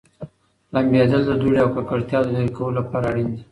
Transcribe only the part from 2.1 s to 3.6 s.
د لېرې کولو لپاره اړین دي.